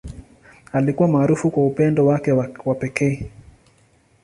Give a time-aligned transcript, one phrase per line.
[0.73, 2.31] Alikuwa maarufu kwa upendo wake
[2.65, 3.31] wa pekee.